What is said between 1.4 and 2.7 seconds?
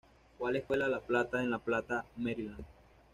en La Plata, Maryland.